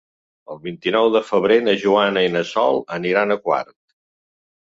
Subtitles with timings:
[0.53, 3.73] El vint-i-nou de febrer na Joana i na Sol aniran a Quart.